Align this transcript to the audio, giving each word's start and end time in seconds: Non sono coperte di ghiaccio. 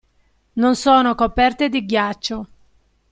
Non 0.53 0.75
sono 0.75 1.13
coperte 1.13 1.69
di 1.69 1.85
ghiaccio. 1.85 2.47